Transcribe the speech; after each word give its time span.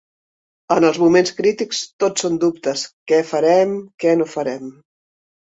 En 0.75 0.87
els 0.87 0.97
moments 1.03 1.33
crítics, 1.41 1.81
tot 2.05 2.23
són 2.23 2.39
dubtes: 2.45 2.87
què 3.13 3.21
farem, 3.35 3.77
què 4.07 4.17
no 4.25 4.29
farem... 4.35 4.75